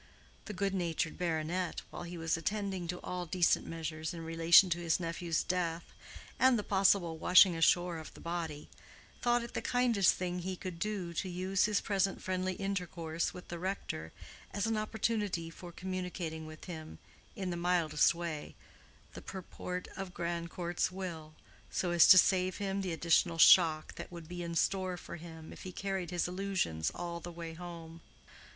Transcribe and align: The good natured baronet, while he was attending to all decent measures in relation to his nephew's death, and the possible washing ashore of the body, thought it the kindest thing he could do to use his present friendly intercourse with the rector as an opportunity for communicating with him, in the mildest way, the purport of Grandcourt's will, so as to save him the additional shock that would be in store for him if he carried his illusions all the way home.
The 0.45 0.53
good 0.53 0.73
natured 0.73 1.15
baronet, 1.19 1.83
while 1.91 2.01
he 2.01 2.17
was 2.17 2.35
attending 2.35 2.87
to 2.87 2.99
all 3.01 3.27
decent 3.27 3.67
measures 3.67 4.15
in 4.15 4.25
relation 4.25 4.71
to 4.71 4.79
his 4.79 4.99
nephew's 4.99 5.43
death, 5.43 5.93
and 6.39 6.57
the 6.57 6.63
possible 6.63 7.19
washing 7.19 7.55
ashore 7.55 7.99
of 7.99 8.11
the 8.15 8.19
body, 8.19 8.67
thought 9.21 9.43
it 9.43 9.53
the 9.53 9.61
kindest 9.61 10.15
thing 10.15 10.39
he 10.39 10.55
could 10.55 10.79
do 10.79 11.13
to 11.13 11.29
use 11.29 11.65
his 11.65 11.81
present 11.81 12.19
friendly 12.19 12.53
intercourse 12.53 13.31
with 13.31 13.49
the 13.49 13.59
rector 13.59 14.11
as 14.49 14.65
an 14.65 14.75
opportunity 14.75 15.51
for 15.51 15.71
communicating 15.71 16.47
with 16.47 16.65
him, 16.65 16.97
in 17.35 17.51
the 17.51 17.55
mildest 17.55 18.15
way, 18.15 18.55
the 19.13 19.21
purport 19.21 19.87
of 19.95 20.15
Grandcourt's 20.15 20.91
will, 20.91 21.35
so 21.69 21.91
as 21.91 22.07
to 22.07 22.17
save 22.17 22.57
him 22.57 22.81
the 22.81 22.91
additional 22.91 23.37
shock 23.37 23.93
that 23.97 24.11
would 24.11 24.27
be 24.27 24.41
in 24.41 24.55
store 24.55 24.97
for 24.97 25.17
him 25.17 25.53
if 25.53 25.61
he 25.61 25.71
carried 25.71 26.09
his 26.09 26.27
illusions 26.27 26.89
all 26.95 27.19
the 27.19 27.29
way 27.31 27.53
home. 27.53 28.01